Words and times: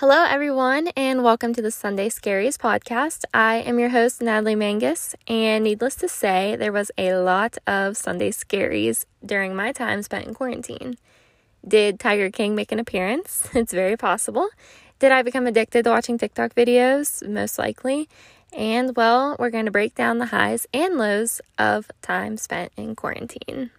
Hello, 0.00 0.24
everyone, 0.24 0.88
and 0.96 1.22
welcome 1.22 1.52
to 1.52 1.60
the 1.60 1.70
Sunday 1.70 2.08
Scaries 2.08 2.56
podcast. 2.56 3.26
I 3.34 3.56
am 3.56 3.78
your 3.78 3.90
host, 3.90 4.22
Natalie 4.22 4.54
Mangus, 4.54 5.14
and 5.28 5.62
needless 5.62 5.94
to 5.96 6.08
say, 6.08 6.56
there 6.56 6.72
was 6.72 6.90
a 6.96 7.16
lot 7.16 7.58
of 7.66 7.98
Sunday 7.98 8.30
Scaries 8.30 9.04
during 9.22 9.54
my 9.54 9.72
time 9.72 10.02
spent 10.02 10.26
in 10.26 10.32
quarantine. 10.32 10.96
Did 11.68 12.00
Tiger 12.00 12.30
King 12.30 12.54
make 12.54 12.72
an 12.72 12.78
appearance? 12.78 13.46
It's 13.54 13.74
very 13.74 13.98
possible. 13.98 14.48
Did 15.00 15.12
I 15.12 15.20
become 15.20 15.46
addicted 15.46 15.82
to 15.82 15.90
watching 15.90 16.16
TikTok 16.16 16.54
videos? 16.54 17.28
Most 17.28 17.58
likely. 17.58 18.08
And 18.54 18.96
well, 18.96 19.36
we're 19.38 19.50
going 19.50 19.66
to 19.66 19.70
break 19.70 19.94
down 19.94 20.16
the 20.16 20.32
highs 20.32 20.66
and 20.72 20.96
lows 20.96 21.42
of 21.58 21.90
time 22.00 22.38
spent 22.38 22.72
in 22.74 22.96
quarantine. 22.96 23.70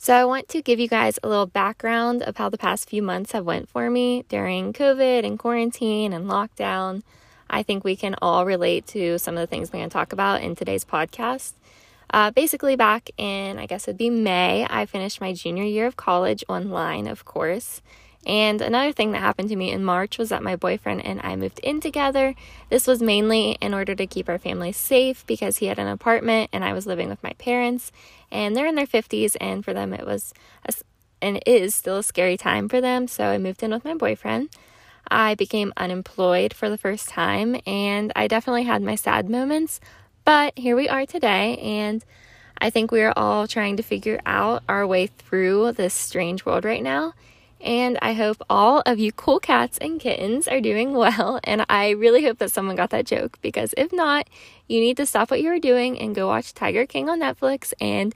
So 0.00 0.14
I 0.14 0.24
want 0.24 0.48
to 0.50 0.62
give 0.62 0.78
you 0.78 0.86
guys 0.86 1.18
a 1.24 1.28
little 1.28 1.46
background 1.46 2.22
of 2.22 2.36
how 2.36 2.48
the 2.48 2.56
past 2.56 2.88
few 2.88 3.02
months 3.02 3.32
have 3.32 3.44
went 3.44 3.68
for 3.68 3.90
me 3.90 4.24
during 4.28 4.72
COVID 4.72 5.26
and 5.26 5.36
quarantine 5.36 6.12
and 6.12 6.26
lockdown. 6.26 7.02
I 7.50 7.64
think 7.64 7.82
we 7.82 7.96
can 7.96 8.14
all 8.22 8.46
relate 8.46 8.86
to 8.88 9.18
some 9.18 9.36
of 9.36 9.40
the 9.40 9.48
things 9.48 9.72
we're 9.72 9.80
going 9.80 9.90
to 9.90 9.92
talk 9.92 10.12
about 10.12 10.40
in 10.40 10.54
today's 10.54 10.84
podcast. 10.84 11.54
Uh, 12.10 12.30
basically, 12.30 12.76
back 12.76 13.10
in, 13.18 13.58
I 13.58 13.66
guess 13.66 13.88
it'd 13.88 13.98
be 13.98 14.08
May, 14.08 14.68
I 14.70 14.86
finished 14.86 15.20
my 15.20 15.32
junior 15.32 15.64
year 15.64 15.86
of 15.86 15.96
college 15.96 16.44
online, 16.48 17.08
of 17.08 17.24
course. 17.24 17.82
And 18.28 18.60
another 18.60 18.92
thing 18.92 19.12
that 19.12 19.22
happened 19.22 19.48
to 19.48 19.56
me 19.56 19.72
in 19.72 19.82
March 19.82 20.18
was 20.18 20.28
that 20.28 20.42
my 20.42 20.54
boyfriend 20.54 21.02
and 21.04 21.18
I 21.24 21.34
moved 21.34 21.60
in 21.60 21.80
together. 21.80 22.34
This 22.68 22.86
was 22.86 23.00
mainly 23.00 23.56
in 23.62 23.72
order 23.72 23.94
to 23.94 24.06
keep 24.06 24.28
our 24.28 24.38
family 24.38 24.70
safe 24.70 25.26
because 25.26 25.56
he 25.56 25.66
had 25.66 25.78
an 25.78 25.88
apartment 25.88 26.50
and 26.52 26.62
I 26.62 26.74
was 26.74 26.86
living 26.86 27.08
with 27.08 27.22
my 27.22 27.32
parents. 27.38 27.90
And 28.30 28.54
they're 28.54 28.66
in 28.66 28.74
their 28.74 28.86
50s, 28.86 29.36
and 29.40 29.64
for 29.64 29.72
them, 29.72 29.94
it 29.94 30.04
was 30.06 30.34
a, 30.66 30.74
and 31.22 31.42
is 31.46 31.74
still 31.74 31.96
a 31.96 32.02
scary 32.02 32.36
time 32.36 32.68
for 32.68 32.82
them. 32.82 33.08
So 33.08 33.24
I 33.24 33.38
moved 33.38 33.62
in 33.62 33.70
with 33.70 33.86
my 33.86 33.94
boyfriend. 33.94 34.50
I 35.10 35.34
became 35.34 35.72
unemployed 35.78 36.52
for 36.52 36.68
the 36.68 36.76
first 36.76 37.08
time, 37.08 37.58
and 37.66 38.12
I 38.14 38.28
definitely 38.28 38.64
had 38.64 38.82
my 38.82 38.94
sad 38.94 39.30
moments. 39.30 39.80
But 40.26 40.58
here 40.58 40.76
we 40.76 40.86
are 40.86 41.06
today, 41.06 41.56
and 41.56 42.04
I 42.58 42.68
think 42.68 42.90
we 42.90 43.00
are 43.00 43.14
all 43.16 43.46
trying 43.48 43.78
to 43.78 43.82
figure 43.82 44.20
out 44.26 44.62
our 44.68 44.86
way 44.86 45.06
through 45.06 45.72
this 45.72 45.94
strange 45.94 46.44
world 46.44 46.66
right 46.66 46.82
now. 46.82 47.14
And 47.60 47.98
I 48.00 48.12
hope 48.12 48.36
all 48.48 48.82
of 48.86 48.98
you 48.98 49.10
cool 49.12 49.40
cats 49.40 49.78
and 49.78 50.00
kittens 50.00 50.46
are 50.46 50.60
doing 50.60 50.92
well. 50.94 51.40
And 51.48 51.64
I 51.68 51.90
really 51.90 52.24
hope 52.24 52.38
that 52.38 52.52
someone 52.52 52.76
got 52.76 52.90
that 52.90 53.06
joke 53.06 53.38
because 53.40 53.74
if 53.76 53.92
not, 53.92 54.28
you 54.68 54.80
need 54.80 54.96
to 54.98 55.06
stop 55.06 55.30
what 55.30 55.40
you 55.40 55.50
are 55.50 55.58
doing 55.58 55.98
and 55.98 56.14
go 56.14 56.26
watch 56.26 56.52
Tiger 56.52 56.86
King 56.86 57.08
on 57.08 57.20
Netflix 57.20 57.72
and 57.80 58.14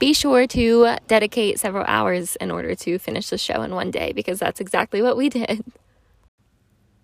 be 0.00 0.12
sure 0.12 0.46
to 0.48 0.96
dedicate 1.06 1.60
several 1.60 1.84
hours 1.86 2.34
in 2.36 2.50
order 2.50 2.74
to 2.74 2.98
finish 2.98 3.28
the 3.28 3.38
show 3.38 3.62
in 3.62 3.74
one 3.74 3.90
day 3.90 4.12
because 4.12 4.38
that's 4.38 4.60
exactly 4.60 5.00
what 5.00 5.16
we 5.16 5.28
did. 5.40 5.64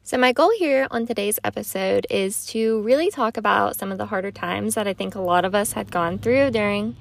So, 0.03 0.17
my 0.17 0.33
goal 0.33 0.53
here 0.57 0.87
on 0.91 1.07
today's 1.07 1.39
episode 1.43 2.07
is 2.09 2.47
to 2.47 2.81
really 2.83 3.11
talk 3.11 3.37
about 3.37 3.77
some 3.77 3.91
of 3.91 3.99
the 3.99 4.07
harder 4.07 4.31
times 4.31 4.75
that 4.75 4.87
I 4.87 4.95
think 4.95 5.15
a 5.15 5.21
lot 5.21 5.45
of 5.45 5.55
us 5.55 5.73
had 5.73 5.91
gone 5.91 6.19
through 6.19 6.53
during 6.53 6.97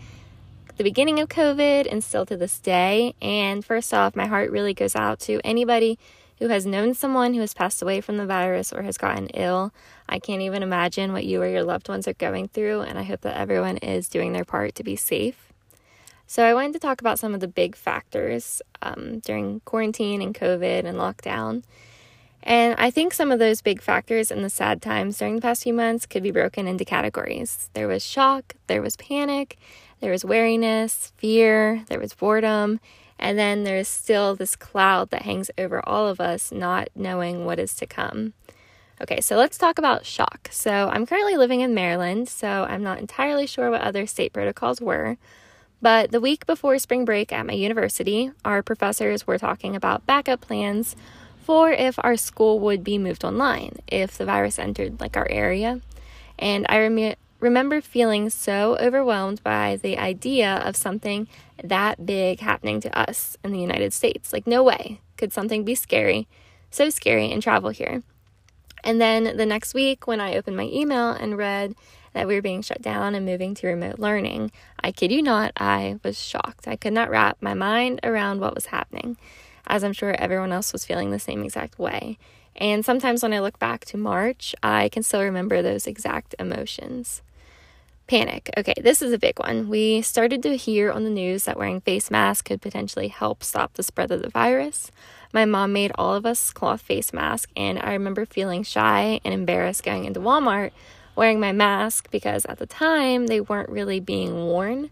the 0.78 0.84
beginning 0.84 1.20
of 1.20 1.30
COVID 1.30 1.88
and 1.90 2.04
still 2.04 2.26
to 2.26 2.36
this 2.36 2.60
day. 2.60 3.16
And 3.22 3.64
first 3.64 3.94
off, 3.94 4.16
my 4.16 4.26
heart 4.26 4.52
really 4.52 4.74
goes 4.74 4.96
out 4.96 5.20
to 5.22 5.40
anybody 5.44 5.98
who 6.40 6.50
has 6.50 6.66
known 6.66 6.94
someone 6.94 7.34
who 7.34 7.40
has 7.40 7.54
passed 7.54 7.82
away 7.82 8.02
from 8.02 8.18
the 8.18 8.26
virus 8.26 8.74
or 8.74 8.82
has 8.82 8.98
gotten 8.98 9.28
ill. 9.28 9.72
I 10.10 10.20
can't 10.20 10.42
even 10.42 10.64
imagine 10.64 11.14
what 11.14 11.26
you 11.26 11.42
or 11.42 11.48
your 11.48 11.64
loved 11.64 11.88
ones 11.88 12.08
are 12.08 12.14
going 12.14 12.50
through, 12.50 12.82
and 12.82 13.00
I 13.00 13.04
hope 13.04 13.22
that 13.22 13.38
everyone 13.38 13.78
is 13.78 14.10
doing 14.10 14.34
their 14.34 14.46
part 14.46 14.76
to 14.76 14.84
be 14.84 14.96
safe. 14.96 15.54
So, 16.28 16.44
I 16.44 16.54
wanted 16.54 16.74
to 16.74 16.80
talk 16.80 17.02
about 17.02 17.20
some 17.20 17.34
of 17.34 17.40
the 17.40 17.48
big 17.48 17.76
factors 17.76 18.62
um, 18.82 19.20
during 19.20 19.62
quarantine 19.62 20.22
and 20.22 20.36
COVID 20.36 20.84
and 20.84 20.98
lockdown. 20.98 21.64
And 22.42 22.76
I 22.78 22.92
think 22.92 23.14
some 23.14 23.32
of 23.32 23.40
those 23.40 23.62
big 23.62 23.82
factors 23.82 24.30
in 24.30 24.44
the 24.44 24.50
sad 24.50 24.82
times 24.82 25.18
during 25.18 25.36
the 25.36 25.42
past 25.42 25.64
few 25.64 25.74
months 25.74 26.06
could 26.06 26.22
be 26.22 26.32
broken 26.32 26.68
into 26.68 26.86
categories. 26.86 27.70
There 27.74 27.88
was 27.88 28.06
shock, 28.06 28.56
there 28.68 28.84
was 28.84 28.98
panic, 28.98 29.58
there 30.06 30.12
was 30.12 30.24
wariness, 30.24 31.12
fear, 31.18 31.84
there 31.88 32.00
was 32.00 32.14
boredom, 32.14 32.80
and 33.18 33.40
then 33.40 33.64
there's 33.64 33.88
still 33.88 34.36
this 34.36 34.56
cloud 34.56 35.10
that 35.10 35.24
hangs 35.24 35.50
over 35.58 35.84
all 35.90 36.08
of 36.08 36.22
us, 36.22 36.52
not 36.52 36.90
knowing 36.96 37.44
what 37.44 37.58
is 37.58 37.74
to 37.74 37.88
come. 37.88 38.34
Okay, 39.02 39.20
so 39.20 39.36
let's 39.36 39.58
talk 39.58 39.80
about 39.80 40.06
shock. 40.06 40.48
So 40.52 40.92
I'm 40.94 41.08
currently 41.08 41.38
living 41.38 41.62
in 41.62 41.74
Maryland, 41.74 42.30
so 42.30 42.68
I'm 42.70 42.84
not 42.84 43.00
entirely 43.00 43.48
sure 43.48 43.72
what 43.72 43.82
other 43.82 44.06
state 44.06 44.32
protocols 44.32 44.80
were. 44.80 45.18
But 45.82 46.12
the 46.12 46.22
week 46.22 46.46
before 46.46 46.78
spring 46.78 47.04
break 47.04 47.34
at 47.34 47.48
my 47.48 47.54
university, 47.54 48.30
our 48.46 48.62
professors 48.62 49.26
were 49.26 49.40
talking 49.40 49.76
about 49.76 50.06
backup 50.06 50.42
plans 50.42 50.96
for 51.42 51.72
if 51.72 51.98
our 52.04 52.16
school 52.16 52.60
would 52.60 52.84
be 52.84 53.00
moved 53.00 53.26
online 53.26 53.80
if 53.88 54.20
the 54.20 54.26
virus 54.26 54.60
entered 54.60 55.00
like 55.02 55.18
our 55.18 55.28
area. 55.32 55.82
And 56.38 56.68
I 56.70 56.78
rem- 56.78 57.16
remember 57.40 57.82
feeling 57.82 58.30
so 58.30 58.78
overwhelmed 58.80 59.44
by 59.44 59.78
the 59.82 59.98
idea 59.98 60.56
of 60.66 60.76
something 60.76 61.28
that 61.64 62.06
big 62.06 62.40
happening 62.40 62.80
to 62.82 62.98
us 62.98 63.38
in 63.44 63.52
the 63.52 63.60
United 63.60 63.94
States. 63.94 64.34
Like, 64.34 64.48
no 64.48 64.64
way 64.64 65.02
could 65.18 65.34
something 65.34 65.64
be 65.64 65.76
scary, 65.76 66.28
so 66.72 66.90
scary, 66.90 67.32
and 67.32 67.42
travel 67.42 67.70
here. 67.70 68.04
And 68.84 69.02
then 69.02 69.36
the 69.36 69.46
next 69.46 69.74
week, 69.74 70.08
when 70.08 70.22
I 70.22 70.36
opened 70.36 70.58
my 70.58 70.70
email 70.72 71.10
and 71.10 71.38
read 71.38 71.76
that 72.14 72.28
we 72.28 72.36
were 72.36 72.42
being 72.42 72.62
shut 72.62 72.82
down 72.82 73.16
and 73.16 73.26
moving 73.26 73.56
to 73.56 73.68
remote 73.68 74.00
learning, 74.00 74.52
I 74.80 74.92
kid 74.92 75.12
you 75.12 75.22
not, 75.22 75.52
I 75.58 76.00
was 76.04 76.18
shocked. 76.18 76.68
I 76.68 76.76
could 76.76 76.94
not 76.94 77.10
wrap 77.10 77.38
my 77.42 77.54
mind 77.54 78.00
around 78.04 78.40
what 78.40 78.56
was 78.56 78.68
happening, 78.68 79.18
as 79.68 79.84
I'm 79.84 79.94
sure 79.94 80.14
everyone 80.14 80.52
else 80.52 80.72
was 80.72 80.86
feeling 80.86 81.12
the 81.12 81.20
same 81.20 81.44
exact 81.44 81.80
way. 81.80 82.18
And 82.56 82.86
sometimes 82.86 83.22
when 83.22 83.34
I 83.34 83.40
look 83.40 83.60
back 83.60 83.86
to 83.86 83.98
March, 83.98 84.56
I 84.64 84.90
can 84.90 85.04
still 85.04 85.22
remember 85.22 85.62
those 85.62 85.88
exact 85.88 86.36
emotions. 86.40 87.22
Panic. 88.08 88.52
Okay, 88.56 88.76
this 88.82 89.02
is 89.02 89.12
a 89.12 89.18
big 89.18 89.40
one. 89.40 89.68
We 89.68 90.04
started 90.04 90.44
to 90.44 90.56
hear 90.56 90.92
on 90.92 91.04
the 91.04 91.10
news 91.10 91.46
that 91.46 91.58
wearing 91.58 91.82
face 91.82 92.12
masks 92.12 92.44
could 92.44 92.62
potentially 92.62 93.08
help 93.08 93.44
stop 93.44 93.74
the 93.74 93.84
spread 93.84 94.12
of 94.12 94.22
the 94.22 94.30
virus. 94.30 94.92
My 95.34 95.46
mom 95.46 95.74
made 95.74 95.92
all 95.96 96.14
of 96.14 96.26
us 96.26 96.54
cloth 96.54 96.82
face 96.82 97.12
masks, 97.12 97.52
and 97.58 97.80
I 97.80 97.94
remember 97.94 98.26
feeling 98.28 98.62
shy 98.62 99.20
and 99.26 99.34
embarrassed 99.34 99.84
going 99.84 100.06
into 100.06 100.20
Walmart 100.20 100.72
wearing 101.16 101.40
my 101.40 101.52
mask 101.52 102.12
because 102.12 102.46
at 102.46 102.60
the 102.60 102.66
time 102.66 103.28
they 103.28 103.42
weren't 103.42 103.70
really 103.70 104.00
being 104.00 104.46
worn. 104.46 104.92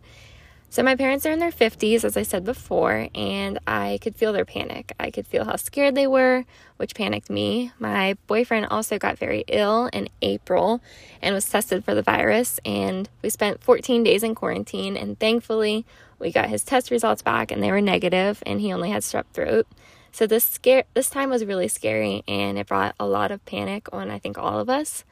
So, 0.74 0.82
my 0.82 0.96
parents 0.96 1.24
are 1.28 1.32
in 1.32 1.38
their 1.38 1.52
50s, 1.52 2.04
as 2.04 2.18
I 2.18 2.24
said 2.24 2.44
before, 2.44 3.08
and 3.14 3.60
I 3.68 4.00
could 4.02 4.16
feel 4.16 4.34
their 4.34 4.44
panic. 4.44 4.92
I 5.00 5.12
could 5.12 5.28
feel 5.28 5.46
how 5.46 5.56
scared 5.56 5.94
they 5.94 6.08
were, 6.08 6.46
which 6.78 6.96
panicked 6.96 7.30
me. 7.30 7.72
My 7.78 8.18
boyfriend 8.26 8.66
also 8.72 8.98
got 8.98 9.20
very 9.20 9.44
ill 9.48 9.86
in 9.94 10.10
April 10.24 10.82
and 11.22 11.36
was 11.36 11.48
tested 11.48 11.86
for 11.86 11.94
the 11.94 12.02
virus, 12.02 12.60
and 12.66 13.08
we 13.22 13.30
spent 13.30 13.64
14 13.64 14.04
days 14.04 14.24
in 14.24 14.34
quarantine. 14.34 14.98
And 14.98 15.20
thankfully, 15.20 15.86
we 16.18 16.32
got 16.32 16.50
his 16.50 16.64
test 16.64 16.90
results 16.90 17.22
back, 17.22 17.52
and 17.52 17.62
they 17.62 17.70
were 17.70 17.80
negative, 17.80 18.42
and 18.44 18.60
he 18.60 18.74
only 18.74 18.90
had 18.90 19.04
strep 19.04 19.26
throat. 19.32 19.68
So, 20.12 20.26
this, 20.26 20.44
scare- 20.44 20.86
this 20.96 21.08
time 21.08 21.30
was 21.30 21.46
really 21.46 21.68
scary, 21.68 22.24
and 22.28 22.58
it 22.58 22.66
brought 22.66 22.96
a 23.00 23.06
lot 23.06 23.30
of 23.30 23.46
panic 23.46 23.90
on, 23.94 24.10
I 24.10 24.18
think, 24.18 24.40
all 24.40 24.60
of 24.60 24.72
us. 24.72 25.06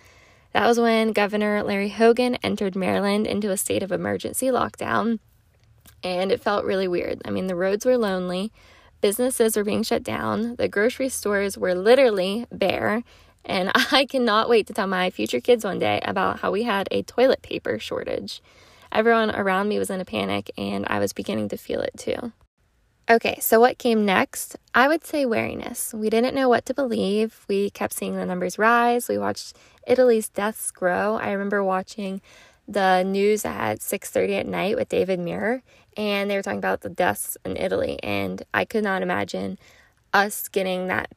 That 0.53 0.65
was 0.65 0.79
when 0.79 1.11
Governor 1.11 1.61
Larry 1.61 1.89
Hogan 1.89 2.33
entered 2.37 2.75
Maryland 2.75 3.27
into 3.27 3.51
a 3.51 3.57
state 3.57 3.83
of 3.83 3.91
emergency 3.91 4.47
lockdown 4.47 5.19
and 6.03 6.31
it 6.31 6.41
felt 6.41 6.65
really 6.65 6.87
weird. 6.87 7.21
I 7.25 7.29
mean, 7.29 7.47
the 7.47 7.55
roads 7.55 7.85
were 7.85 7.97
lonely, 7.97 8.51
businesses 9.01 9.55
were 9.55 9.63
being 9.63 9.83
shut 9.83 10.03
down, 10.03 10.55
the 10.55 10.67
grocery 10.67 11.09
stores 11.09 11.57
were 11.57 11.75
literally 11.75 12.45
bare, 12.51 13.03
and 13.45 13.71
I 13.91 14.05
cannot 14.05 14.49
wait 14.49 14.67
to 14.67 14.73
tell 14.73 14.87
my 14.87 15.09
future 15.09 15.39
kids 15.39 15.63
one 15.63 15.79
day 15.79 15.99
about 16.03 16.39
how 16.39 16.51
we 16.51 16.63
had 16.63 16.87
a 16.91 17.03
toilet 17.03 17.41
paper 17.41 17.79
shortage. 17.79 18.41
Everyone 18.91 19.33
around 19.33 19.69
me 19.69 19.79
was 19.79 19.89
in 19.89 20.01
a 20.01 20.05
panic, 20.05 20.51
and 20.57 20.85
I 20.89 20.99
was 20.99 21.13
beginning 21.13 21.49
to 21.49 21.57
feel 21.57 21.81
it 21.81 21.93
too. 21.97 22.33
Okay, 23.09 23.37
so 23.41 23.59
what 23.59 23.77
came 23.77 24.05
next? 24.05 24.55
I 24.73 24.87
would 24.87 25.05
say 25.05 25.25
wariness. 25.25 25.93
We 25.93 26.09
didn't 26.09 26.35
know 26.35 26.47
what 26.47 26.65
to 26.67 26.73
believe. 26.73 27.45
We 27.49 27.69
kept 27.69 27.93
seeing 27.93 28.15
the 28.15 28.25
numbers 28.25 28.57
rise. 28.57 29.09
We 29.09 29.17
watched 29.17 29.57
Italy's 29.87 30.29
deaths 30.29 30.71
grow. 30.71 31.15
I 31.15 31.31
remember 31.31 31.63
watching 31.63 32.21
the 32.71 33.03
news 33.03 33.45
at 33.45 33.81
6:30 33.81 34.39
at 34.39 34.47
night 34.47 34.75
with 34.75 34.89
David 34.89 35.19
Muir 35.19 35.61
and 35.97 36.29
they 36.29 36.35
were 36.35 36.41
talking 36.41 36.57
about 36.57 36.81
the 36.81 36.89
deaths 36.89 37.37
in 37.43 37.57
Italy 37.57 37.99
and 38.01 38.43
I 38.53 38.65
could 38.65 38.83
not 38.83 39.01
imagine 39.01 39.59
us 40.13 40.47
getting 40.47 40.87
that 40.87 41.11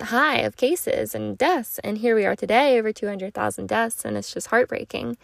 high 0.00 0.38
of 0.38 0.56
cases 0.56 1.14
and 1.14 1.36
deaths 1.36 1.78
and 1.84 1.98
here 1.98 2.14
we 2.14 2.24
are 2.24 2.36
today 2.36 2.78
over 2.78 2.92
200,000 2.92 3.66
deaths 3.66 4.04
and 4.04 4.16
it's 4.16 4.32
just 4.32 4.48
heartbreaking. 4.48 5.16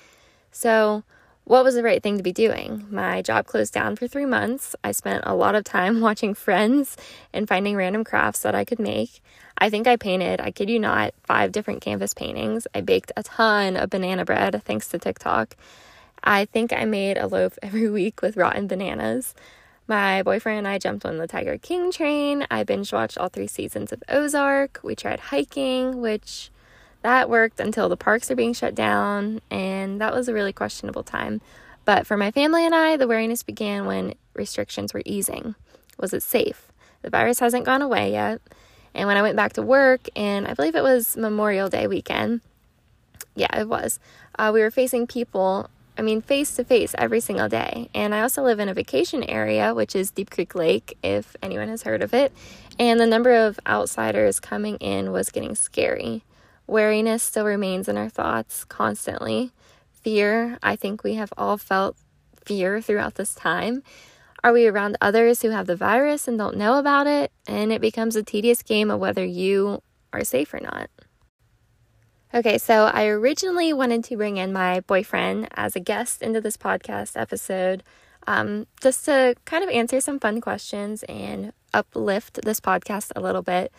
So 0.51 1.05
what 1.45 1.65
was 1.65 1.75
the 1.75 1.83
right 1.83 2.03
thing 2.03 2.19
to 2.19 2.23
be 2.23 2.33
doing? 2.33 2.87
My 2.91 3.23
job 3.23 3.47
closed 3.47 3.73
down 3.73 3.97
for 3.97 4.07
3 4.07 4.27
months. 4.27 4.77
I 4.85 4.93
spent 4.93 5.25
a 5.27 5.35
lot 5.35 5.55
of 5.55 5.65
time 5.65 6.01
watching 6.09 6.35
friends 6.35 6.97
and 7.33 7.49
finding 7.49 7.77
random 7.77 8.05
crafts 8.05 8.41
that 8.41 8.55
I 8.55 8.65
could 8.65 8.79
make. 8.79 9.23
I 9.63 9.71
think 9.71 9.87
I 9.87 9.95
painted, 9.95 10.41
I 10.41 10.51
kid 10.51 10.69
you 10.71 10.81
not, 10.81 11.15
five 11.23 11.53
different 11.53 11.83
canvas 11.83 12.15
paintings. 12.15 12.67
I 12.75 12.81
baked 12.81 13.13
a 13.17 13.23
ton 13.23 13.77
of 13.77 13.91
banana 13.91 14.25
bread 14.25 14.61
thanks 14.65 14.89
to 14.89 14.99
TikTok. 14.99 15.55
I 16.25 16.47
think 16.47 16.73
I 16.73 16.85
made 16.85 17.17
a 17.17 17.29
loaf 17.29 17.57
every 17.63 17.89
week 17.89 18.23
with 18.23 18.37
rotten 18.37 18.67
bananas. 18.67 19.37
My 19.87 20.25
boyfriend 20.25 20.59
and 20.59 20.67
I 20.67 20.79
jumped 20.79 21.07
on 21.07 21.19
the 21.19 21.29
Tiger 21.29 21.59
King 21.59 21.93
train. 21.93 22.45
I 22.51 22.65
binge 22.65 22.93
watched 22.93 23.17
all 23.19 23.29
three 23.29 23.47
seasons 23.47 23.93
of 23.93 24.03
Ozark. 24.09 24.81
We 24.83 24.97
tried 24.97 25.21
hiking, 25.21 26.01
which 26.01 26.51
that 27.03 27.31
worked 27.31 27.61
until 27.61 27.89
the 27.89 27.97
parks 27.97 28.33
are 28.33 28.37
being 28.37 28.55
shut 28.55 28.75
down, 28.75 29.43
and 29.49 30.01
that 30.01 30.13
was 30.13 30.27
a 30.27 30.35
really 30.35 30.53
questionable 30.53 31.05
time. 31.05 31.41
But 31.85 32.05
for 32.05 32.17
my 32.17 32.33
family 32.33 32.67
and 32.67 32.75
I, 32.75 32.97
the 32.97 33.07
wariness 33.07 33.45
began 33.45 33.87
when 33.87 34.15
restrictions 34.35 34.93
were 34.93 35.03
easing. 35.05 35.55
Was 36.01 36.13
it 36.13 36.25
safe? 36.25 36.67
The 37.03 37.11
virus 37.11 37.39
hasn't 37.39 37.65
gone 37.65 37.81
away 37.81 38.11
yet. 38.11 38.41
And 38.95 39.07
when 39.07 39.17
I 39.17 39.23
went 39.23 39.37
back 39.37 39.55
to 39.55 39.63
work, 39.63 40.09
and 40.15 40.47
I 40.47 40.55
believe 40.55 40.75
it 40.75 40.83
was 40.83 41.17
Memorial 41.17 41.69
Day 41.69 41.87
weekend, 41.87 42.41
yeah, 43.35 43.59
it 43.59 43.69
was, 43.69 43.99
uh, 44.39 44.51
we 44.53 44.61
were 44.61 44.71
facing 44.71 45.07
people, 45.07 45.71
I 45.97 46.03
mean, 46.03 46.21
face 46.21 46.55
to 46.57 46.65
face 46.65 46.95
every 46.99 47.21
single 47.21 47.49
day. 47.49 47.89
And 47.95 48.15
I 48.15 48.21
also 48.21 48.43
live 48.43 48.61
in 48.61 48.69
a 48.69 48.75
vacation 48.75 49.23
area, 49.25 49.75
which 49.75 49.97
is 49.97 50.11
Deep 50.11 50.31
Creek 50.31 50.55
Lake, 50.55 50.99
if 51.03 51.35
anyone 51.43 51.69
has 51.69 51.83
heard 51.83 52.03
of 52.03 52.13
it. 52.13 52.33
And 52.79 53.01
the 53.01 53.07
number 53.07 53.33
of 53.33 53.59
outsiders 53.67 54.41
coming 54.41 54.77
in 54.77 55.13
was 55.13 55.31
getting 55.31 55.55
scary. 55.55 56.25
Wariness 56.67 57.23
still 57.23 57.45
remains 57.45 57.89
in 57.89 57.97
our 57.97 58.09
thoughts 58.09 58.65
constantly. 58.65 59.53
Fear, 59.93 60.59
I 60.63 60.77
think 60.77 61.05
we 61.05 61.15
have 61.15 61.33
all 61.37 61.57
felt 61.57 61.97
fear 62.45 62.81
throughout 62.81 63.15
this 63.15 63.35
time. 63.35 63.83
Are 64.45 64.53
we 64.53 64.67
around 64.67 64.97
others 65.01 65.43
who 65.43 65.51
have 65.51 65.67
the 65.67 65.77
virus 65.77 66.27
and 66.27 66.37
don't 66.37 66.57
know 66.57 66.79
about 66.79 67.07
it? 67.07 67.31
And 67.47 67.73
it 67.73 67.81
becomes 67.81 68.17
a 68.17 68.23
tedious 68.23 68.63
game 68.63 68.91
of 68.91 68.99
whether 68.99 69.25
you 69.25 69.83
are 70.13 70.25
safe 70.25 70.53
or 70.53 70.61
not. 70.61 70.91
Okay, 72.35 72.59
so 72.59 72.87
I 72.87 73.07
originally 73.07 73.73
wanted 73.73 74.05
to 74.05 74.17
bring 74.17 74.39
in 74.39 74.53
my 74.53 74.81
boyfriend 74.81 75.49
as 75.55 75.77
a 75.77 75.81
guest 75.81 76.23
into 76.23 76.41
this 76.41 76.57
podcast 76.57 77.13
episode 77.21 77.83
um, 78.27 78.67
just 78.81 79.05
to 79.05 79.35
kind 79.45 79.65
of 79.65 79.71
answer 79.71 80.01
some 80.01 80.19
fun 80.19 80.41
questions 80.41 81.03
and 81.05 81.53
uplift 81.75 82.41
this 82.43 82.61
podcast 82.61 83.13
a 83.15 83.21
little 83.21 83.43
bit. 83.43 83.73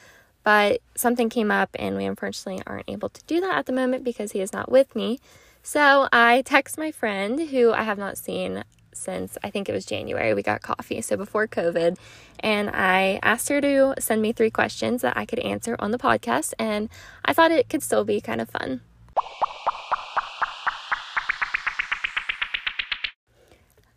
But 0.44 0.82
something 0.96 1.30
came 1.30 1.52
up, 1.52 1.70
and 1.80 1.96
we 1.96 2.06
unfortunately 2.06 2.62
aren't 2.68 2.90
able 2.90 3.10
to 3.10 3.24
do 3.26 3.40
that 3.40 3.58
at 3.58 3.66
the 3.66 3.72
moment 3.72 4.04
because 4.04 4.34
he 4.34 4.42
is 4.42 4.52
not 4.52 4.70
with 4.70 4.96
me. 4.96 5.20
So 5.62 6.10
I 6.12 6.42
text 6.42 6.78
my 6.78 6.92
friend 6.92 7.40
who 7.50 7.72
I 7.72 7.84
have 7.84 7.98
not 7.98 8.18
seen 8.18 8.64
since 8.96 9.38
I 9.44 9.50
think 9.50 9.70
it 9.70 9.74
was 9.74 9.86
January. 9.86 10.34
We 10.34 10.44
got 10.44 10.62
coffee, 10.62 11.02
so 11.02 11.18
before 11.18 11.48
COVID. 11.48 11.98
And 12.40 12.70
I 12.70 13.20
asked 13.24 13.50
her 13.50 13.62
to 13.62 13.94
send 14.00 14.22
me 14.22 14.34
three 14.34 14.52
questions 14.52 15.02
that 15.02 15.18
I 15.18 15.26
could 15.26 15.40
answer 15.40 15.76
on 15.80 15.92
the 15.92 15.98
podcast. 15.98 16.54
And 16.60 16.90
I 17.26 17.34
thought 17.34 17.52
it 17.52 17.70
could 17.70 17.84
still 17.84 18.04
be 18.04 18.22
kind 18.22 18.42
of 18.42 18.50
fun. 18.50 18.82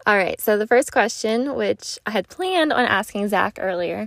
All 0.06 0.16
right, 0.16 0.40
so 0.40 0.56
the 0.56 0.68
first 0.68 0.92
question, 0.92 1.56
which 1.56 1.98
I 2.06 2.12
had 2.12 2.28
planned 2.28 2.72
on 2.72 2.84
asking 2.84 3.26
Zach 3.26 3.58
earlier, 3.60 4.06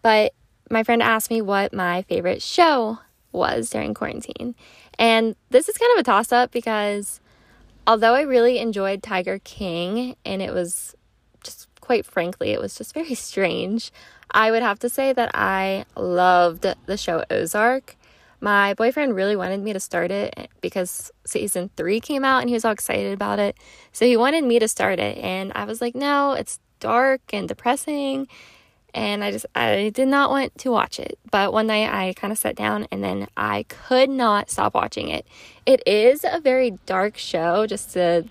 but 0.00 0.32
my 0.70 0.84
friend 0.84 1.02
asked 1.02 1.28
me 1.28 1.42
what 1.42 1.72
my 1.72 2.02
favorite 2.02 2.40
show 2.40 3.00
was 3.32 3.68
during 3.68 3.92
quarantine. 3.92 4.54
And 4.96 5.34
this 5.50 5.68
is 5.68 5.76
kind 5.76 5.90
of 5.94 6.00
a 6.00 6.04
toss 6.04 6.30
up 6.30 6.52
because 6.52 7.20
although 7.90 8.14
I 8.14 8.20
really 8.20 8.60
enjoyed 8.60 9.02
Tiger 9.02 9.40
King 9.42 10.14
and 10.24 10.40
it 10.40 10.54
was 10.54 10.94
just 11.42 11.66
quite 11.80 12.06
frankly, 12.06 12.50
it 12.50 12.60
was 12.60 12.76
just 12.76 12.94
very 12.94 13.14
strange, 13.28 13.90
I 14.30 14.52
would 14.52 14.62
have 14.62 14.78
to 14.80 14.88
say 14.88 15.12
that 15.12 15.32
I 15.34 15.86
loved 15.96 16.64
the 16.86 16.96
show 16.96 17.24
Ozark. 17.28 17.96
My 18.40 18.74
boyfriend 18.74 19.16
really 19.16 19.34
wanted 19.34 19.60
me 19.60 19.72
to 19.72 19.80
start 19.80 20.12
it 20.12 20.50
because 20.60 21.10
season 21.26 21.68
three 21.76 21.98
came 21.98 22.24
out 22.24 22.42
and 22.42 22.48
he 22.48 22.54
was 22.54 22.64
all 22.64 22.70
excited 22.70 23.12
about 23.12 23.40
it. 23.40 23.56
So 23.90 24.06
he 24.06 24.16
wanted 24.16 24.44
me 24.44 24.60
to 24.60 24.68
start 24.68 25.00
it. 25.00 25.18
And 25.18 25.50
I 25.56 25.64
was 25.64 25.80
like, 25.80 25.96
no, 25.96 26.34
it's 26.34 26.60
dark 26.78 27.22
and 27.32 27.48
depressing 27.48 28.28
and 28.94 29.22
I 29.24 29.30
just 29.30 29.46
I 29.54 29.90
did 29.90 30.08
not 30.08 30.30
want 30.30 30.56
to 30.58 30.70
watch 30.70 30.98
it. 30.98 31.18
But 31.30 31.52
one 31.52 31.66
night 31.66 31.92
I 31.92 32.12
kind 32.14 32.32
of 32.32 32.38
sat 32.38 32.56
down 32.56 32.86
and 32.90 33.02
then 33.02 33.28
I 33.36 33.64
could 33.68 34.10
not 34.10 34.50
stop 34.50 34.74
watching 34.74 35.08
it. 35.08 35.26
It 35.66 35.82
is 35.86 36.24
a 36.24 36.40
very 36.40 36.72
dark 36.86 37.16
show 37.16 37.66
just 37.66 37.92
to 37.92 38.24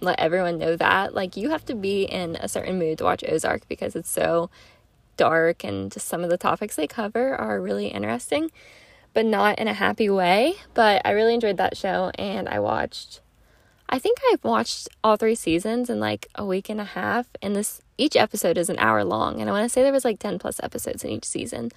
let 0.00 0.18
everyone 0.20 0.58
know 0.58 0.76
that 0.76 1.14
like 1.14 1.36
you 1.36 1.50
have 1.50 1.64
to 1.66 1.74
be 1.74 2.04
in 2.04 2.36
a 2.36 2.48
certain 2.48 2.78
mood 2.78 2.98
to 2.98 3.04
watch 3.04 3.24
Ozark 3.26 3.66
because 3.68 3.96
it's 3.96 4.10
so 4.10 4.50
dark 5.16 5.64
and 5.64 5.90
just 5.90 6.06
some 6.06 6.22
of 6.22 6.30
the 6.30 6.36
topics 6.36 6.76
they 6.76 6.86
cover 6.86 7.34
are 7.34 7.60
really 7.60 7.88
interesting, 7.88 8.50
but 9.14 9.24
not 9.24 9.58
in 9.58 9.68
a 9.68 9.72
happy 9.72 10.10
way. 10.10 10.54
But 10.74 11.02
I 11.04 11.12
really 11.12 11.34
enjoyed 11.34 11.56
that 11.56 11.76
show 11.76 12.10
and 12.18 12.48
I 12.48 12.58
watched 12.58 13.20
I 13.88 13.98
think 13.98 14.18
I've 14.30 14.42
watched 14.42 14.88
all 15.04 15.16
three 15.16 15.34
seasons 15.34 15.88
in 15.88 16.00
like 16.00 16.26
a 16.34 16.44
week 16.44 16.68
and 16.68 16.80
a 16.80 16.84
half, 16.84 17.28
and 17.40 17.54
this 17.54 17.80
each 17.98 18.16
episode 18.16 18.58
is 18.58 18.68
an 18.68 18.78
hour 18.78 19.04
long. 19.04 19.40
And 19.40 19.48
I 19.48 19.52
want 19.52 19.64
to 19.64 19.68
say 19.68 19.82
there 19.82 19.92
was 19.92 20.04
like 20.04 20.18
10 20.18 20.38
plus 20.38 20.60
episodes 20.62 21.04
in 21.04 21.10
each 21.10 21.24
season. 21.24 21.70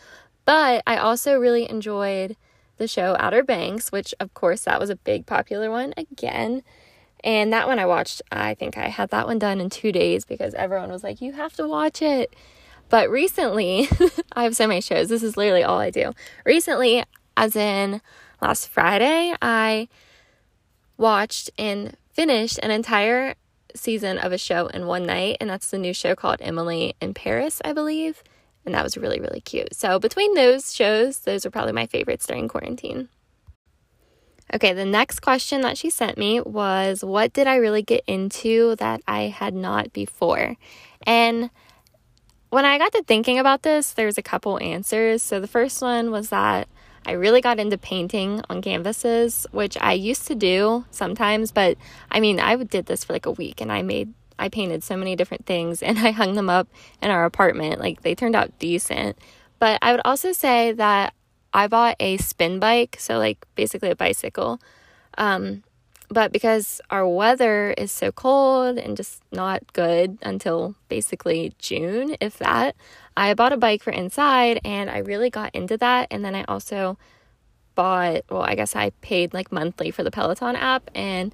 But 0.45 0.83
I 0.87 0.97
also 0.97 1.37
really 1.37 1.69
enjoyed 1.69 2.35
the 2.77 2.87
show 2.87 3.15
Outer 3.19 3.43
Banks, 3.43 3.91
which 3.91 4.13
of 4.19 4.33
course 4.33 4.61
that 4.61 4.79
was 4.79 4.89
a 4.89 4.95
big 4.95 5.25
popular 5.25 5.69
one 5.69 5.93
again. 5.95 6.63
And 7.23 7.53
that 7.53 7.67
one 7.67 7.79
I 7.79 7.85
watched, 7.85 8.21
I 8.31 8.55
think 8.55 8.77
I 8.77 8.87
had 8.87 9.09
that 9.09 9.27
one 9.27 9.39
done 9.39 9.59
in 9.59 9.69
two 9.69 9.91
days 9.91 10.25
because 10.25 10.53
everyone 10.53 10.89
was 10.89 11.03
like, 11.03 11.21
you 11.21 11.33
have 11.33 11.53
to 11.57 11.67
watch 11.67 12.01
it. 12.01 12.33
But 12.89 13.09
recently, 13.09 13.87
I 14.33 14.43
have 14.43 14.55
so 14.55 14.67
many 14.67 14.81
shows. 14.81 15.09
This 15.09 15.21
is 15.21 15.37
literally 15.37 15.63
all 15.63 15.77
I 15.77 15.89
do. 15.91 16.13
Recently, 16.45 17.03
as 17.37 17.55
in 17.55 18.01
last 18.41 18.69
Friday, 18.69 19.35
I 19.41 19.89
watched 20.97 21.49
and 21.57 21.95
finished 22.19 22.59
an 22.61 22.69
entire 22.69 23.33
season 23.73 24.17
of 24.17 24.33
a 24.33 24.37
show 24.37 24.67
in 24.67 24.85
one 24.85 25.05
night, 25.05 25.37
and 25.39 25.49
that's 25.49 25.71
the 25.71 25.77
new 25.77 25.93
show 25.93 26.15
called 26.15 26.35
Emily 26.41 26.93
in 26.99 27.13
Paris, 27.13 27.61
I 27.63 27.71
believe. 27.71 28.21
And 28.65 28.75
that 28.75 28.83
was 28.83 28.97
really, 28.97 29.21
really 29.21 29.39
cute. 29.39 29.73
So, 29.73 29.99
between 29.99 30.33
those 30.33 30.75
shows, 30.75 31.19
those 31.19 31.45
were 31.45 31.51
probably 31.51 31.71
my 31.71 31.85
favorites 31.85 32.27
during 32.27 32.49
quarantine. 32.49 33.07
Okay, 34.53 34.73
the 34.73 34.83
next 34.83 35.21
question 35.21 35.61
that 35.61 35.77
she 35.77 35.89
sent 35.89 36.17
me 36.17 36.41
was 36.41 37.05
What 37.05 37.31
did 37.31 37.47
I 37.47 37.55
really 37.55 37.83
get 37.83 38.03
into 38.05 38.75
that 38.79 38.99
I 39.07 39.21
had 39.21 39.53
not 39.53 39.93
before? 39.93 40.57
And 41.03 41.49
when 42.49 42.65
I 42.65 42.79
got 42.79 42.91
to 42.91 43.03
thinking 43.03 43.39
about 43.39 43.63
this, 43.63 43.93
there's 43.93 44.17
a 44.17 44.21
couple 44.21 44.61
answers. 44.61 45.23
So, 45.23 45.39
the 45.39 45.47
first 45.47 45.81
one 45.81 46.11
was 46.11 46.31
that 46.31 46.67
I 47.05 47.13
really 47.13 47.41
got 47.41 47.59
into 47.59 47.77
painting 47.77 48.41
on 48.49 48.61
canvases, 48.61 49.47
which 49.51 49.77
I 49.79 49.93
used 49.93 50.27
to 50.27 50.35
do 50.35 50.85
sometimes, 50.91 51.51
but 51.51 51.77
I 52.11 52.19
mean, 52.19 52.39
I 52.39 52.55
did 52.55 52.85
this 52.85 53.03
for 53.03 53.13
like 53.13 53.25
a 53.25 53.31
week 53.31 53.61
and 53.61 53.71
I 53.71 53.81
made 53.81 54.13
I 54.37 54.47
painted 54.47 54.83
so 54.83 54.95
many 54.95 55.15
different 55.15 55.45
things 55.45 55.83
and 55.83 55.99
I 55.99 56.11
hung 56.11 56.35
them 56.35 56.49
up 56.49 56.67
in 57.01 57.11
our 57.11 57.25
apartment. 57.25 57.79
Like 57.79 58.01
they 58.01 58.15
turned 58.15 58.35
out 58.35 58.57
decent. 58.59 59.17
But 59.59 59.79
I 59.81 59.91
would 59.91 60.01
also 60.05 60.31
say 60.31 60.71
that 60.73 61.13
I 61.53 61.67
bought 61.67 61.97
a 61.99 62.17
spin 62.17 62.59
bike, 62.59 62.95
so 62.99 63.17
like 63.17 63.45
basically 63.55 63.89
a 63.89 63.95
bicycle. 63.95 64.59
Um, 65.17 65.63
but 66.09 66.31
because 66.31 66.81
our 66.89 67.07
weather 67.07 67.71
is 67.77 67.91
so 67.91 68.11
cold 68.11 68.77
and 68.77 68.97
just 68.97 69.21
not 69.31 69.73
good 69.73 70.17
until 70.21 70.75
basically 70.87 71.53
June, 71.59 72.15
if 72.19 72.37
that, 72.39 72.75
I 73.15 73.33
bought 73.35 73.53
a 73.53 73.57
bike 73.57 73.83
for 73.83 73.91
inside 73.91 74.59
and 74.65 74.89
I 74.89 74.99
really 74.99 75.29
got 75.29 75.53
into 75.53 75.77
that. 75.77 76.07
And 76.09 76.25
then 76.25 76.33
I 76.35 76.43
also 76.45 76.97
bought, 77.75 78.23
well, 78.29 78.41
I 78.41 78.55
guess 78.55 78.75
I 78.75 78.89
paid 79.01 79.33
like 79.33 79.51
monthly 79.51 79.91
for 79.91 80.03
the 80.03 80.11
Peloton 80.11 80.55
app. 80.55 80.89
And 80.95 81.33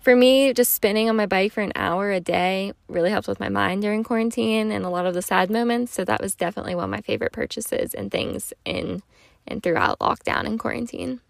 for 0.00 0.14
me, 0.14 0.52
just 0.52 0.72
spinning 0.72 1.08
on 1.08 1.16
my 1.16 1.26
bike 1.26 1.52
for 1.52 1.62
an 1.62 1.72
hour 1.74 2.10
a 2.10 2.20
day 2.20 2.72
really 2.88 3.10
helps 3.10 3.28
with 3.28 3.40
my 3.40 3.48
mind 3.48 3.82
during 3.82 4.04
quarantine 4.04 4.70
and 4.70 4.84
a 4.84 4.90
lot 4.90 5.06
of 5.06 5.14
the 5.14 5.22
sad 5.22 5.50
moments. 5.50 5.92
So 5.92 6.04
that 6.04 6.20
was 6.20 6.34
definitely 6.34 6.74
one 6.74 6.84
of 6.84 6.90
my 6.90 7.00
favorite 7.00 7.32
purchases 7.32 7.94
and 7.94 8.10
things 8.10 8.52
in 8.64 9.02
and 9.46 9.62
throughout 9.62 9.98
lockdown 9.98 10.44
and 10.44 10.58
quarantine. 10.58 11.20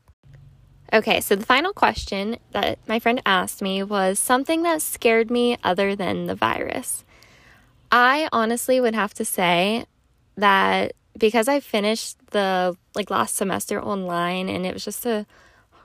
Okay, 0.93 1.21
so 1.21 1.37
the 1.37 1.47
final 1.47 1.73
question 1.73 2.37
that 2.51 2.79
my 2.89 2.99
friend 2.99 3.23
asked 3.25 3.63
me 3.63 3.83
was 3.83 4.19
something 4.19 4.65
that 4.65 4.83
scared 4.83 5.31
me 5.31 5.57
other 5.63 5.95
than 5.95 6.27
the 6.27 6.35
virus. 6.35 7.05
I 7.93 8.29
honestly 8.33 8.81
would 8.81 8.95
have 8.95 9.15
to 9.15 9.25
say 9.25 9.85
that 10.37 10.93
because 11.17 11.47
I 11.47 11.61
finished 11.61 12.17
the 12.31 12.77
like 12.95 13.11
last 13.11 13.37
semester 13.37 13.81
online 13.81 14.49
and 14.49 14.67
it 14.67 14.75
was 14.75 14.85
just 14.85 15.07
a 15.07 15.27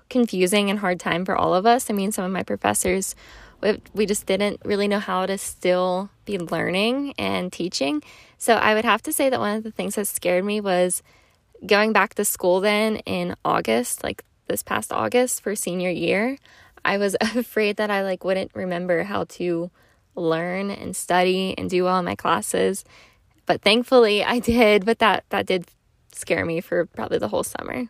confusing 0.10 0.70
and 0.70 0.80
hard 0.80 1.00
time 1.00 1.24
for 1.26 1.36
all 1.36 1.54
of 1.54 1.66
us. 1.66 1.90
I 1.90 1.94
mean, 1.94 2.12
some 2.12 2.26
of 2.26 2.32
my 2.32 2.44
professors 2.44 3.16
we 3.94 4.06
just 4.06 4.26
didn't 4.26 4.62
really 4.64 4.88
know 4.88 5.00
how 5.00 5.26
to 5.26 5.38
still 5.38 6.10
be 6.26 6.38
learning 6.38 7.14
and 7.18 7.52
teaching. 7.52 8.04
So 8.38 8.56
I 8.56 8.76
would 8.76 8.86
have 8.86 9.02
to 9.04 9.14
say 9.14 9.30
that 9.30 9.40
one 9.40 9.58
of 9.58 9.64
the 9.64 9.72
things 9.72 9.96
that 9.96 10.06
scared 10.06 10.46
me 10.46 10.62
was 10.62 11.02
going 11.66 11.94
back 11.94 12.14
to 12.16 12.26
school 12.26 12.60
then 12.60 12.98
in 12.98 13.36
August, 13.44 14.04
like 14.04 14.24
this 14.48 14.64
past 14.64 14.92
August 14.92 15.42
for 15.42 15.56
senior 15.56 15.90
year, 15.90 16.38
I 16.84 16.98
was 16.98 17.16
afraid 17.22 17.78
that 17.78 17.90
I 17.90 18.04
like 18.04 18.24
wouldn't 18.24 18.52
remember 18.54 19.04
how 19.04 19.26
to 19.26 19.72
learn 20.16 20.72
and 20.72 20.96
study 20.96 21.54
and 21.58 21.70
do 21.70 21.84
well 21.84 22.00
in 22.00 22.06
my 22.06 22.16
classes. 22.16 22.86
But 23.46 23.62
thankfully 23.62 24.24
I 24.24 24.40
did, 24.40 24.86
but 24.86 25.00
that 25.00 25.26
that 25.30 25.46
did 25.46 25.66
scare 26.12 26.46
me 26.46 26.62
for 26.62 26.86
probably 26.86 27.18
the 27.18 27.28
whole 27.28 27.44
summer. 27.44 27.90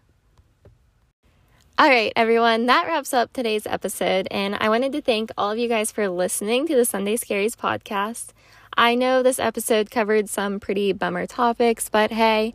All 1.77 1.89
right, 1.89 2.13
everyone, 2.15 2.67
that 2.67 2.88
wraps 2.88 3.13
up 3.13 3.33
today's 3.33 3.67
episode. 3.67 4.29
And 4.31 4.55
I 4.55 4.69
wanted 4.69 4.93
to 4.93 5.01
thank 5.01 5.29
all 5.38 5.51
of 5.51 5.57
you 5.57 5.67
guys 5.67 5.91
for 5.91 6.07
listening 6.07 6.65
to 6.67 6.75
the 6.75 6.85
Sunday 6.85 7.17
Scaries 7.17 7.55
podcast. 7.55 8.27
I 8.77 8.95
know 8.95 9.21
this 9.21 9.39
episode 9.39 9.91
covered 9.91 10.29
some 10.29 10.62
pretty 10.62 10.93
bummer 10.93 11.25
topics, 11.27 11.89
but 11.89 12.12
hey, 12.12 12.53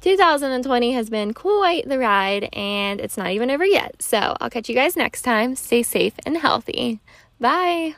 2020 0.00 0.92
has 0.92 1.10
been 1.10 1.34
quite 1.34 1.88
the 1.88 1.98
ride 1.98 2.48
and 2.52 3.00
it's 3.00 3.16
not 3.16 3.30
even 3.30 3.50
over 3.50 3.64
yet. 3.64 4.02
So 4.02 4.36
I'll 4.40 4.50
catch 4.50 4.68
you 4.68 4.74
guys 4.74 4.96
next 4.96 5.22
time. 5.22 5.56
Stay 5.56 5.82
safe 5.82 6.14
and 6.24 6.36
healthy. 6.36 7.00
Bye. 7.40 7.96